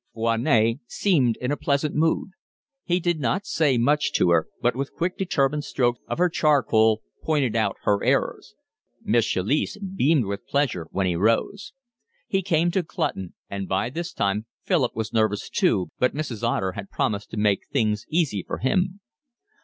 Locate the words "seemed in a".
0.87-1.55